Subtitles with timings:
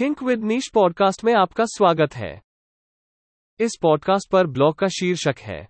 [0.00, 2.40] Think with niche podcast में आपका स्वागत है।
[3.60, 5.68] इस पॉडकास्ट पर ब्लॉग का शीर्षक है,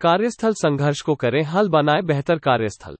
[0.00, 2.96] कार्यस्थल संघर्ष को करें, हल बनाए बेहतर कार्यस्थल।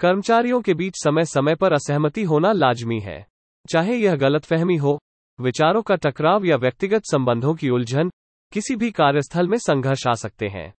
[0.00, 3.26] कर्मचारियों के बीच समय समय पर असहमति होना लाजमी है।
[3.72, 5.00] चाहे यह गलतफहमी हो,
[5.40, 8.10] विचारों का टकराव या व्यक्तिगत संबंधों की उलझन,
[8.52, 10.74] किसी भी कार्यस्थल में संघर्ष आ सकते हैं।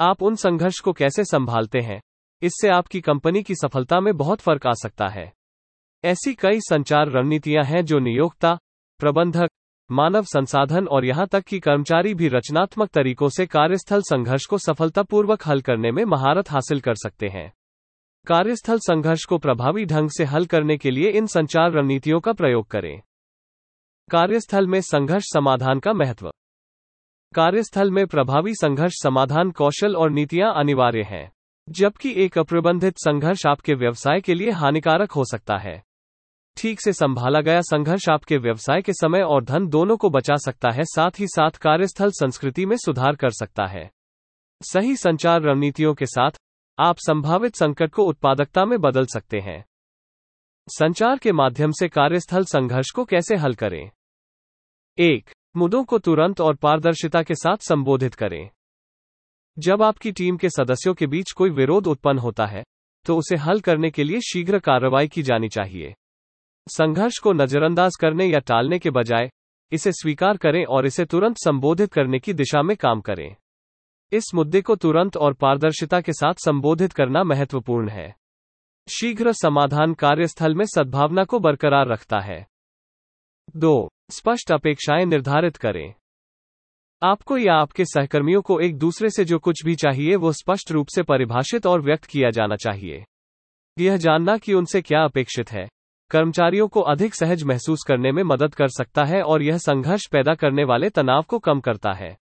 [0.00, 2.00] आप उन संघर्ष को कैसे संभालते हैं,
[2.42, 5.41] इससे आपकी कंपनी की सफलता में बहुत फ़र्क आ सकता है।
[6.04, 8.58] ऐसी कई संचार रणनीतियाँ हैं जो नियोक्ता,
[8.98, 9.48] प्रबंधक,
[9.90, 15.42] मानव संसाधन और यहाँ तक कि कर्मचारी भी रचनात्मक तरीकों से कार्यस्थल संघर्ष को सफलतापूर्वक
[15.46, 17.52] हल करने में महारत हासिल कर सकते हैं।
[18.26, 22.70] कार्यस्थल संघर्ष को प्रभावी ढंग से हल करने के लिए इन संचार रणनीतियों का प्रयोग
[22.70, 23.00] करें।
[24.10, 26.32] कार्यस्थल में संघर्ष समाधान का महत्व।
[27.34, 31.32] कार्यस्थल में प्रभावी संघर्ष समाधान कौशल और नीतियाँ अनिवार्य हैं,
[31.70, 35.91] जबकि एक अप्रबंधित संघर्ष आपके व्यवसाय के लिए हानिकारक हो सकता है।
[36.56, 40.70] ठीक से संभाला गया संघर्ष आपके व्यवसाय के समय और धन दोनों को बचा सकता
[40.70, 43.90] है, साथ ही साथ कार्यस्थल संस्कृति में सुधार कर सकता है।
[44.62, 46.30] सही संचार रणनीतियों के साथ,
[46.78, 49.64] आप संभावित संकट को उत्पादकता में बदल सकते हैं।
[50.68, 53.90] संचार के माध्यम से कार्यस्थल संघर्ष को कैसे हल करें?
[54.98, 58.50] एक, मुद्दों को तुरंत और पारदर्शिता के साथ संबोधित करें।
[59.58, 62.62] जब आपकी टीम के सदस्यों के बीच कोई विरोध उत्पन्न होता है
[63.06, 65.94] तो उसे हल करने के लिए शीघ्र कार्रवाई की जानी चाहिए।
[66.68, 69.30] संघर्ष को नजरअंदाज करने या टालने के बजाय,
[69.72, 73.36] इसे स्वीकार करें और इसे तुरंत संबोधित करने की दिशा में काम करें।
[74.12, 78.16] इस मुद्दे को तुरंत और पारदर्शिता के साथ संबोधित करना महत्वपूर्ण है।
[78.88, 82.46] शीघ्र समाधान कार्यस्थल में सद्भावना को बरकरार रखता है।
[83.56, 85.94] दो, स्पष्ट अपेक्षाएँ निर्धारित करें।
[87.02, 90.86] आपको या आपके सहकर्मियों को एक दूसरे से जो कुछ भी चाहिए, वो स्पष्ट रूप
[90.88, 93.04] से परिभाषित और व्यक्त किया जाना चाहिए।
[93.78, 95.68] यह जानना कि उनसे क्या अपेक्षित है।
[96.12, 100.34] कर्मचारियों को अधिक सहज महसूस करने में मदद कर सकता है और यह संघर्ष पैदा
[100.34, 102.16] करने वाले तनाव को कम करता है।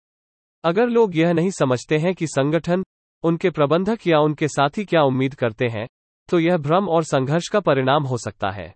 [0.64, 2.82] अगर लोग यह नहीं समझते हैं कि संगठन,
[3.24, 5.86] उनके प्रबंधक या उनके साथी क्या उम्मीद करते हैं
[6.28, 8.72] तो यह भ्रम और संघर्ष का परिणाम हो सकता है।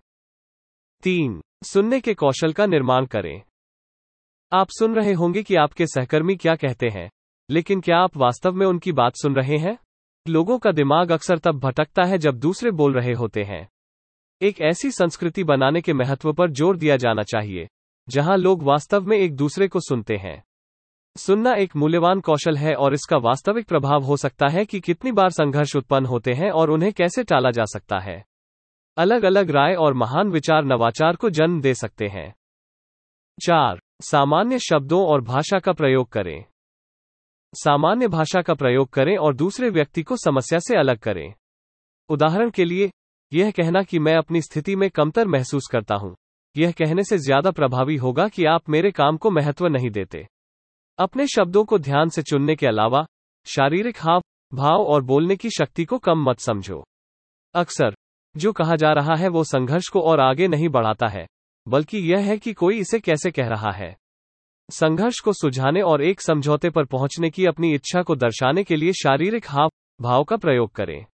[1.03, 3.41] तीन, सुनने के कौशल का निर्माण करें।
[4.51, 7.09] आप सुन रहे होंगे कि आपके सहकर्मी क्या कहते हैं,
[7.49, 9.77] लेकिन क्या आप वास्तव में उनकी बात सुन रहे हैं?
[10.25, 13.67] लोगों का दिमाग अक्सर तब भटकता है जब दूसरे बोल रहे होते हैं।
[14.43, 17.67] एक ऐसी संस्कृति बनाने के महत्व पर ज़ोर दिया जाना चाहिए,
[18.07, 20.43] जहाँ लोग वास्तव में एक दूसरे को सुनते हैं।
[21.15, 25.29] सुनना एक मूल्यवान कौशल है और इसका वास्तविक प्रभाव हो सकता है कि कितनी बार
[25.29, 28.23] संघर्ष उत्पन्न होते हैं और उन्हें कैसे टाला जा सकता है।
[28.97, 32.33] अलग अलग राय और महान विचार नवाचार को जन्म दे सकते हैं।
[33.37, 36.43] चार, सामान्य शब्दों और भाषा का प्रयोग करें।
[37.53, 41.33] सामान्य भाषा का प्रयोग करें और दूसरे व्यक्ति को समस्या से अलग करें।
[42.09, 42.91] उदाहरण के लिए
[43.33, 46.15] यह कहना कि मैं अपनी स्थिति में कमतर महसूस करता हूँ।
[46.57, 50.27] यह कहने से ज़्यादा प्रभावी होगा कि आप मेरे काम को महत्व नहीं देते।
[50.99, 53.05] अपने शब्दों को ध्यान से चुनने के अलावा,
[53.45, 54.21] शारीरिक हाव,
[54.53, 56.83] भाव और बोलने की शक्ति को कम मत समझो।
[57.55, 57.95] अक्सर,
[58.37, 61.27] जो कहा जा रहा है वो संघर्ष को और आगे नहीं बढ़ाता है,
[61.67, 63.95] बल्कि यह है कि कोई इसे कैसे कह रहा है।
[64.71, 68.93] संघर्ष को सुझाने और एक समझौते पर पहुँचने की अपनी इच्छा को दर्शाने के लिए
[68.93, 69.69] शारीरिक हाव,
[70.01, 71.05] भाव का प्रयोग करें।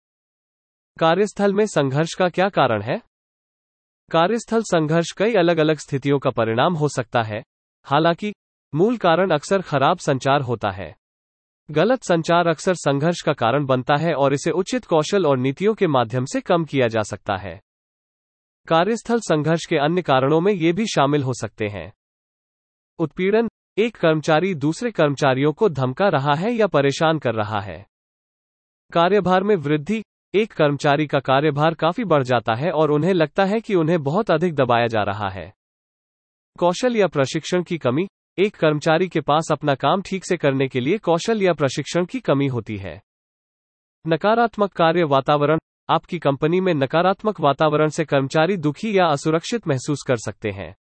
[0.98, 3.02] कार्यस्थल में संघर्ष का क्या कारण है?
[4.10, 7.42] कार्यस्थल संघर्ष कई अलग अलग स्थितियों का परिणाम हो सकता है।
[7.84, 8.32] हालाँकि,
[8.74, 10.96] मूल कारण अक्सर खराब संचार होता है।
[11.70, 15.86] गलत संचार अक्सर संघर्ष का कारण बनता है और इसे उचित कौशल और नीतियों के
[15.86, 17.60] माध्यम से कम किया जा सकता है।
[18.68, 21.92] कार्यस्थल संघर्ष के अन्य कारणों में ये भी शामिल हो सकते हैं।
[22.98, 23.48] उत्पीड़न,
[23.78, 27.86] एक कर्मचारी दूसरे कर्मचारियों को धमका रहा है या परेशान कर रहा है।
[28.92, 30.02] कार्यभार में वृद्धि
[30.34, 34.30] एक कर्मचारी का कार्यभार काफ़ी बढ़ जाता है और उन्हें लगता है कि उन्हें बहुत
[34.30, 35.52] अधिक दबाया जा रहा है।
[36.58, 38.08] कौशल या प्रशिक्षण की कमी।
[38.38, 42.20] एक कर्मचारी के पास अपना काम ठीक से करने के लिए कौशल या प्रशिक्षण की
[42.20, 43.00] कमी होती है।
[44.06, 45.58] नकारात्मक कार्य वातावरण।
[45.90, 50.76] आपकी कंपनी में नकारात्मक वातावरण से कर्मचारी दुखी या असुरक्षित महसूस कर सकते हैं।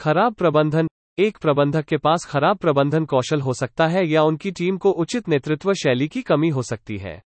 [0.00, 0.88] खराब प्रबंधन।
[1.18, 5.28] एक प्रबंधक के पास खराब प्रबंधन कौशल हो सकता है या उनकी टीम को उचित
[5.28, 7.29] नेतृत्व शैली की कमी हो सकती है।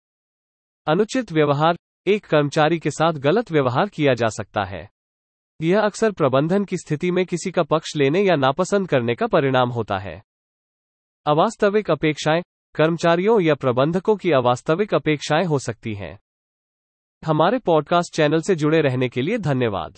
[0.87, 1.75] अनुचित व्यवहार
[2.07, 4.89] एक कर्मचारी के साथ गलत व्यवहार किया जा सकता है।
[5.61, 9.69] यह अक्सर प्रबंधन की स्थिति में किसी का पक्ष लेने या नापसंद करने का परिणाम
[9.69, 10.23] होता है।
[11.25, 12.43] अवास्तविक अपेक्षाएँ
[12.75, 16.19] कर्मचारियों या प्रबंधकों की अवास्तविक अपेक्षाएँ हो सकती हैं।
[17.25, 19.97] हमारे पॉडकास्ट चैनल से जुड़े रहने के लिए धन्यवाद।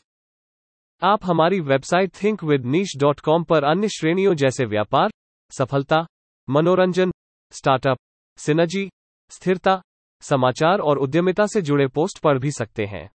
[1.04, 5.10] आप हमारी website think with niche dot com पर अन्य श्रेणियों जैसे व्यापार,
[5.58, 6.06] सफलता,
[6.50, 7.12] मनोरंजन,
[7.52, 7.98] स्टार्टअप,
[8.38, 8.90] सिनर्जी,
[9.30, 9.82] स्थिरता
[10.22, 13.10] समाचार और उद्यमिता से जुड़े पोस्ट पढ़ भी सकते हैं।